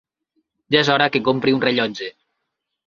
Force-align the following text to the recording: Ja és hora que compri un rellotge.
Ja 0.75 0.79
és 0.85 0.91
hora 0.95 1.09
que 1.17 1.23
compri 1.29 1.57
un 1.59 1.63
rellotge. 1.69 2.13